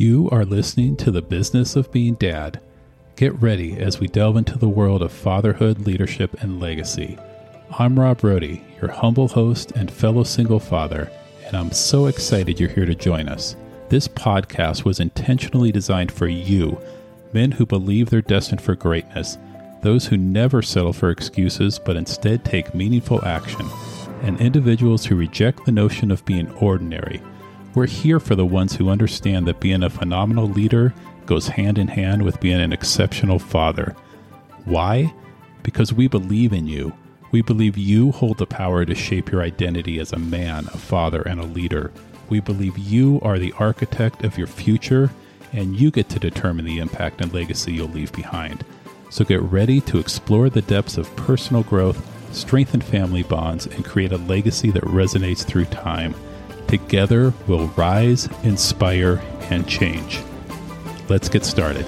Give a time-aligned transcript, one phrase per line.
[0.00, 2.60] You are listening to The Business of Being Dad.
[3.16, 7.18] Get ready as we delve into the world of fatherhood, leadership, and legacy.
[7.76, 11.10] I'm Rob Rohde, your humble host and fellow single father,
[11.44, 13.56] and I'm so excited you're here to join us.
[13.88, 16.80] This podcast was intentionally designed for you,
[17.32, 19.36] men who believe they're destined for greatness,
[19.82, 23.66] those who never settle for excuses but instead take meaningful action,
[24.22, 27.20] and individuals who reject the notion of being ordinary
[27.78, 30.92] we're here for the ones who understand that being a phenomenal leader
[31.26, 33.94] goes hand in hand with being an exceptional father.
[34.64, 35.14] Why?
[35.62, 36.92] Because we believe in you.
[37.30, 41.22] We believe you hold the power to shape your identity as a man, a father,
[41.22, 41.92] and a leader.
[42.28, 45.12] We believe you are the architect of your future,
[45.52, 48.64] and you get to determine the impact and legacy you'll leave behind.
[49.10, 52.04] So get ready to explore the depths of personal growth,
[52.34, 56.16] strengthen family bonds, and create a legacy that resonates through time.
[56.68, 60.20] Together, we'll rise, inspire, and change.
[61.08, 61.86] Let's get started.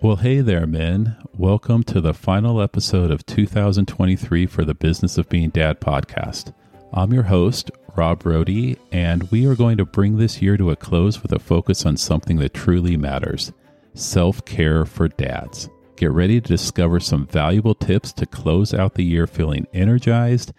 [0.00, 1.16] Well, hey there, men.
[1.36, 6.54] Welcome to the final episode of 2023 for the Business of Being Dad podcast.
[6.92, 10.76] I'm your host, Rob Rohde, and we are going to bring this year to a
[10.76, 13.52] close with a focus on something that truly matters
[13.94, 15.68] self care for dads.
[16.00, 20.50] Get ready to discover some valuable tips to close out the year feeling energized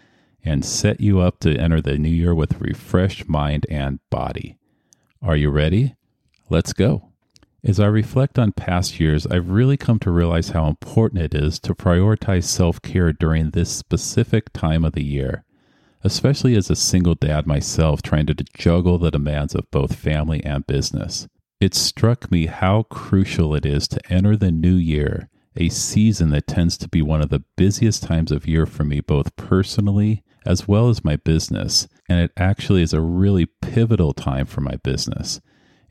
[0.45, 4.59] and set you up to enter the new year with a refreshed mind and body.
[5.19, 5.95] Are you ready?
[6.51, 7.09] Let's go.
[7.63, 11.57] As I reflect on past years, I've really come to realize how important it is
[11.61, 15.43] to prioritize self care during this specific time of the year,
[16.03, 20.67] especially as a single dad myself trying to juggle the demands of both family and
[20.67, 21.27] business.
[21.61, 26.47] It struck me how crucial it is to enter the new year, a season that
[26.47, 30.67] tends to be one of the busiest times of year for me, both personally as
[30.67, 31.87] well as my business.
[32.09, 35.39] And it actually is a really pivotal time for my business.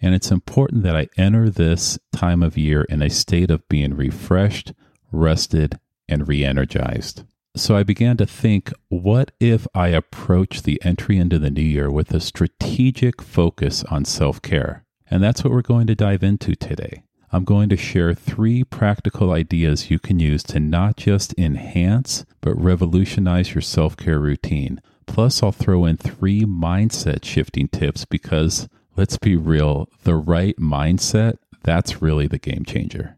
[0.02, 3.94] And it's important that I enter this time of year in a state of being
[3.94, 4.72] refreshed,
[5.12, 7.22] rested, and re energized.
[7.54, 11.92] So I began to think what if I approach the entry into the new year
[11.92, 14.84] with a strategic focus on self care?
[15.10, 17.03] And that's what we're going to dive into today.
[17.32, 22.60] I'm going to share three practical ideas you can use to not just enhance, but
[22.60, 24.81] revolutionize your self care routine.
[25.06, 31.37] Plus, I'll throw in three mindset shifting tips because let's be real, the right mindset,
[31.62, 33.16] that's really the game changer.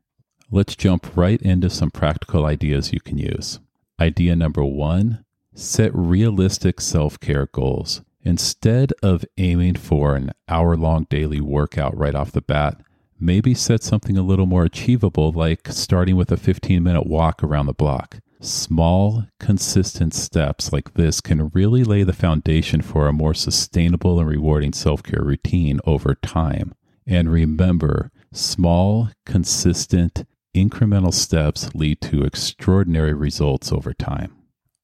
[0.50, 3.60] Let's jump right into some practical ideas you can use.
[4.00, 8.02] Idea number one set realistic self care goals.
[8.24, 12.80] Instead of aiming for an hour long daily workout right off the bat,
[13.18, 17.66] maybe set something a little more achievable, like starting with a 15 minute walk around
[17.66, 18.18] the block.
[18.40, 24.28] Small, consistent steps like this can really lay the foundation for a more sustainable and
[24.28, 26.74] rewarding self care routine over time.
[27.06, 30.24] And remember, small, consistent,
[30.56, 34.36] incremental steps lead to extraordinary results over time.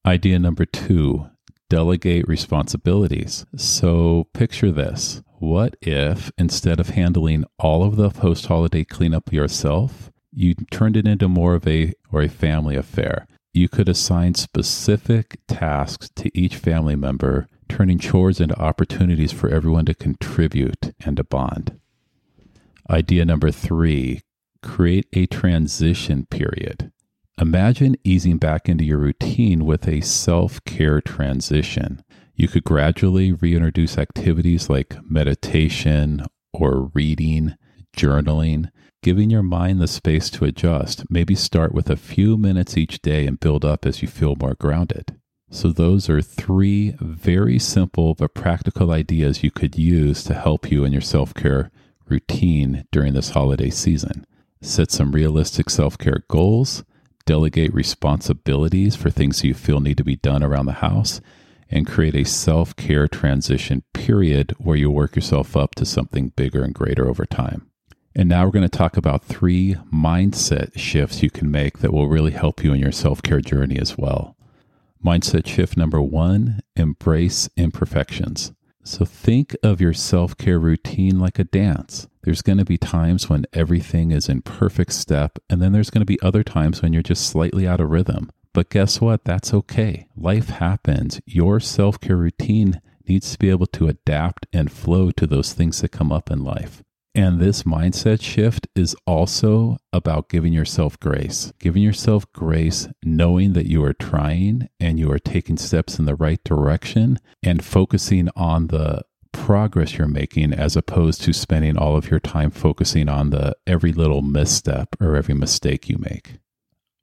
[0.05, 1.29] Idea number two
[1.69, 3.45] delegate responsibilities.
[3.55, 5.21] So picture this.
[5.37, 11.07] What if instead of handling all of the post holiday cleanup yourself, you turned it
[11.07, 13.27] into more of a or a family affair?
[13.53, 19.85] You could assign specific tasks to each family member, turning chores into opportunities for everyone
[19.85, 21.79] to contribute and to bond.
[22.89, 24.21] Idea number three
[24.61, 26.91] create a transition period.
[27.41, 32.03] Imagine easing back into your routine with a self care transition.
[32.35, 37.55] You could gradually reintroduce activities like meditation or reading,
[37.95, 38.69] journaling,
[39.01, 41.09] giving your mind the space to adjust.
[41.09, 44.55] Maybe start with a few minutes each day and build up as you feel more
[44.55, 45.15] grounded.
[45.49, 50.83] So, those are three very simple but practical ideas you could use to help you
[50.83, 51.71] in your self care
[52.05, 54.25] routine during this holiday season.
[54.61, 56.83] Set some realistic self care goals
[57.29, 61.21] delegate responsibilities for things you feel need to be done around the house,
[61.69, 66.63] and create a self care transition period where you work yourself up to something bigger
[66.63, 67.69] and greater over time.
[68.15, 72.07] And now we're going to talk about three mindset shifts you can make that will
[72.07, 74.35] really help you in your self care journey as well.
[75.05, 78.53] Mindset shift number one embrace imperfections.
[78.89, 82.07] So think of your self care routine like a dance.
[82.23, 86.01] There's going to be times when everything is in perfect step, and then there's going
[86.01, 88.31] to be other times when you're just slightly out of rhythm.
[88.51, 89.25] But guess what?
[89.25, 90.07] That's okay.
[90.17, 91.21] Life happens.
[91.27, 95.81] Your self care routine needs to be able to adapt and flow to those things
[95.81, 96.81] that come up in life.
[97.19, 103.67] And this mindset shift is also about giving yourself grace, giving yourself grace, knowing that
[103.69, 108.67] you are trying and you are taking steps in the right direction and focusing on
[108.67, 109.01] the
[109.33, 113.91] progress you're making as opposed to spending all of your time focusing on the every
[113.91, 116.39] little misstep or every mistake you make.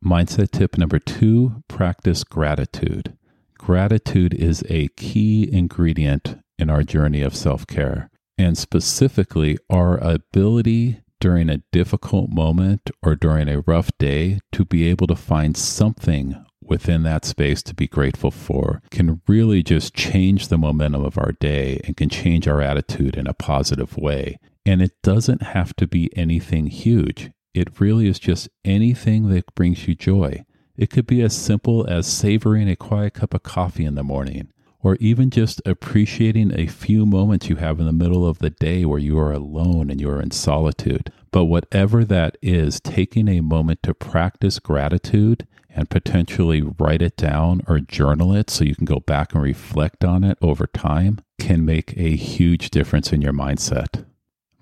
[0.02, 3.18] Mindset tip number two practice gratitude.
[3.58, 11.00] Gratitude is a key ingredient in our journey of self care and specifically our ability
[11.20, 16.44] during a difficult moment or during a rough day to be able to find something
[16.62, 21.32] within that space to be grateful for can really just change the momentum of our
[21.32, 24.38] day and can change our attitude in a positive way.
[24.64, 27.30] And it doesn't have to be anything huge.
[27.54, 30.44] It really is just anything that brings you joy.
[30.76, 34.52] It could be as simple as savoring a quiet cup of coffee in the morning
[34.82, 38.84] or even just appreciating a few moments you have in the middle of the day
[38.84, 41.10] where you are alone and you are in solitude.
[41.30, 47.62] But whatever that is, taking a moment to practice gratitude and potentially write it down
[47.68, 51.64] or journal it so you can go back and reflect on it over time can
[51.64, 54.04] make a huge difference in your mindset.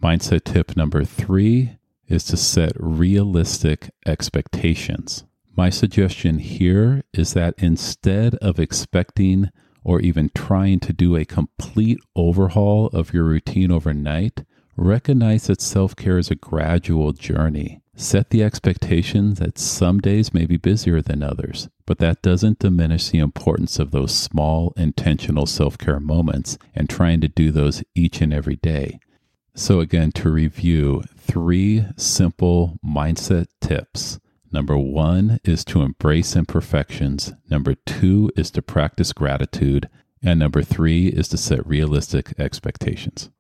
[0.03, 1.79] Mindset tip number three
[2.09, 5.25] is to set realistic expectations.
[5.57, 9.51] My suggestion here is that instead of expecting
[9.85, 14.45] or even trying to do a complete overhaul of your routine overnight,
[14.77, 17.81] recognize that self care is a gradual journey.
[17.97, 23.09] Set the expectation that some days may be busier than others, but that doesn't diminish
[23.11, 28.21] the importance of those small, intentional self care moments and trying to do those each
[28.21, 28.99] and every day.
[29.55, 34.19] So, again, to review three simple mindset tips
[34.55, 37.33] Number one is to embrace imperfections.
[37.51, 39.89] Number two is to practice gratitude.
[40.23, 43.31] And number three is to set realistic expectations.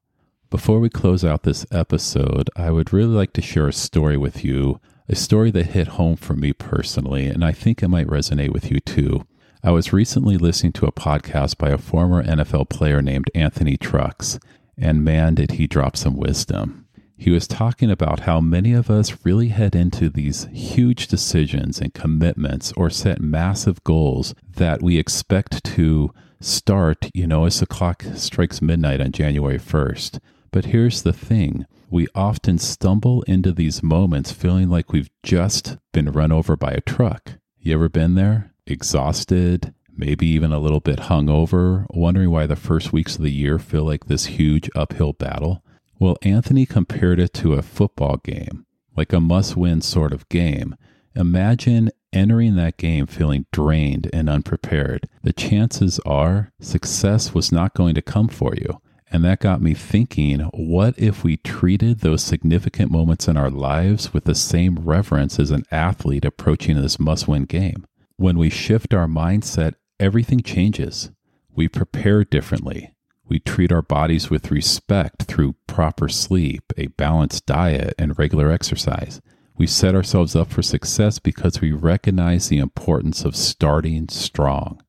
[0.50, 4.44] Before we close out this episode, I would really like to share a story with
[4.44, 8.52] you, a story that hit home for me personally, and I think it might resonate
[8.52, 9.24] with you too.
[9.62, 14.40] I was recently listening to a podcast by a former NFL player named Anthony Trucks,
[14.76, 16.83] and man, did he drop some wisdom
[17.16, 21.94] he was talking about how many of us really head into these huge decisions and
[21.94, 28.04] commitments or set massive goals that we expect to start, you know, as the clock
[28.14, 30.18] strikes midnight on January 1st.
[30.50, 36.10] But here's the thing we often stumble into these moments feeling like we've just been
[36.10, 37.34] run over by a truck.
[37.58, 38.52] You ever been there?
[38.66, 43.58] Exhausted, maybe even a little bit hungover, wondering why the first weeks of the year
[43.58, 45.63] feel like this huge uphill battle?
[46.04, 50.76] Well, Anthony compared it to a football game, like a must win sort of game.
[51.16, 55.08] Imagine entering that game feeling drained and unprepared.
[55.22, 58.82] The chances are success was not going to come for you.
[59.10, 64.12] And that got me thinking what if we treated those significant moments in our lives
[64.12, 67.86] with the same reverence as an athlete approaching this must win game?
[68.18, 71.12] When we shift our mindset, everything changes.
[71.48, 72.93] We prepare differently.
[73.26, 79.20] We treat our bodies with respect through proper sleep, a balanced diet, and regular exercise.
[79.56, 84.82] We set ourselves up for success because we recognize the importance of starting strong.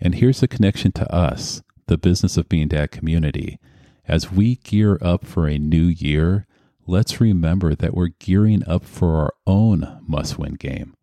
[0.00, 3.58] And here's the connection to us, the business of being dad community.
[4.06, 6.46] As we gear up for a new year,
[6.86, 10.94] let's remember that we're gearing up for our own must win game.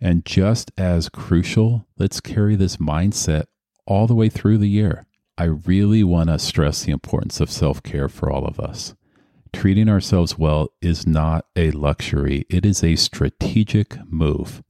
[0.00, 3.44] And just as crucial, let's carry this mindset
[3.86, 5.06] all the way through the year.
[5.42, 8.94] I really want to stress the importance of self care for all of us.
[9.52, 14.62] Treating ourselves well is not a luxury, it is a strategic move.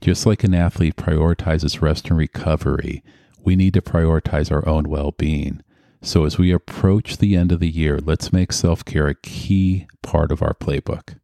[0.00, 3.04] Just like an athlete prioritizes rest and recovery,
[3.44, 5.62] we need to prioritize our own well being.
[6.00, 9.86] So, as we approach the end of the year, let's make self care a key
[10.02, 11.18] part of our playbook.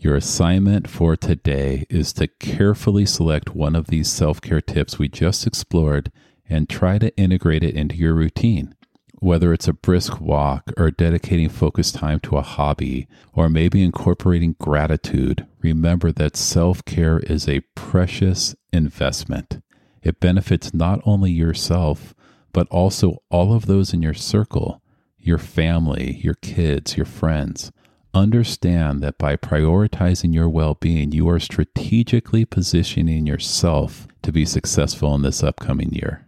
[0.00, 5.08] Your assignment for today is to carefully select one of these self care tips we
[5.08, 6.10] just explored
[6.48, 8.74] and try to integrate it into your routine.
[9.20, 14.54] Whether it's a brisk walk or dedicating focused time to a hobby, or maybe incorporating
[14.60, 19.60] gratitude, remember that self care is a precious investment.
[20.02, 22.14] It benefits not only yourself,
[22.52, 24.80] but also all of those in your circle,
[25.18, 27.72] your family, your kids, your friends.
[28.14, 35.14] Understand that by prioritizing your well being, you are strategically positioning yourself to be successful
[35.14, 36.24] in this upcoming year.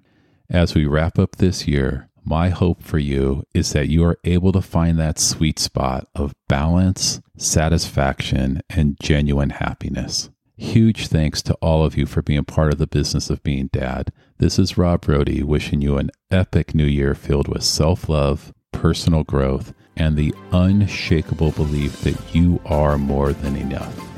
[0.50, 4.50] As we wrap up this year, my hope for you is that you are able
[4.50, 10.28] to find that sweet spot of balance, satisfaction, and genuine happiness.
[10.56, 14.12] Huge thanks to all of you for being part of the business of being dad.
[14.38, 19.22] This is Rob Rohde wishing you an epic new year filled with self love, personal
[19.22, 24.09] growth, and the unshakable belief that you are more than enough.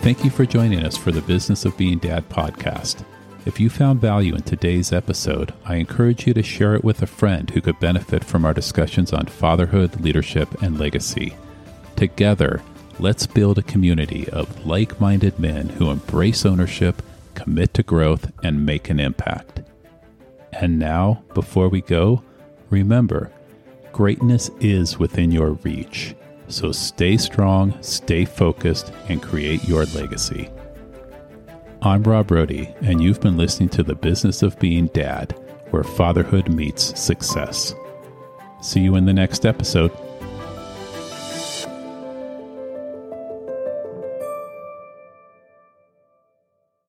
[0.00, 3.04] Thank you for joining us for the Business of Being Dad podcast.
[3.44, 7.06] If you found value in today's episode, I encourage you to share it with a
[7.06, 11.36] friend who could benefit from our discussions on fatherhood, leadership, and legacy.
[11.96, 12.62] Together,
[12.98, 17.02] let's build a community of like minded men who embrace ownership,
[17.34, 19.60] commit to growth, and make an impact.
[20.50, 22.22] And now, before we go,
[22.70, 23.30] remember
[23.92, 26.14] greatness is within your reach.
[26.50, 30.50] So stay strong, stay focused, and create your legacy.
[31.80, 35.32] I'm Rob Rohde, and you've been listening to The Business of Being Dad,
[35.70, 37.72] where fatherhood meets success.
[38.60, 39.92] See you in the next episode.